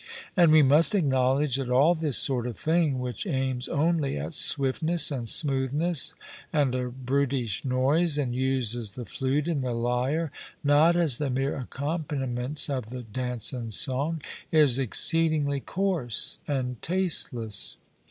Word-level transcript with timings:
And 0.35 0.51
we 0.51 0.63
must 0.63 0.95
acknowledge 0.95 1.57
that 1.57 1.69
all 1.69 1.93
this 1.93 2.17
sort 2.17 2.47
of 2.47 2.57
thing, 2.57 2.97
which 3.01 3.27
aims 3.27 3.67
only 3.69 4.17
at 4.17 4.33
swiftness 4.33 5.11
and 5.11 5.29
smoothness 5.29 6.15
and 6.51 6.73
a 6.73 6.89
brutish 6.89 7.63
noise, 7.63 8.17
and 8.17 8.33
uses 8.35 8.93
the 8.97 9.05
flute 9.05 9.47
and 9.47 9.63
the 9.63 9.73
lyre 9.73 10.31
not 10.63 10.95
as 10.95 11.19
the 11.19 11.29
mere 11.29 11.55
accompaniments 11.55 12.67
of 12.67 12.89
the 12.89 13.03
dance 13.03 13.53
and 13.53 13.73
song, 13.73 14.23
is 14.51 14.79
exceedingly 14.79 15.59
coarse 15.59 16.39
and 16.47 16.81
tasteless. 16.81 17.77